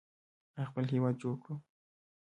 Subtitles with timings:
[0.55, 1.55] آیا خپل هیواد جوړ کړو؟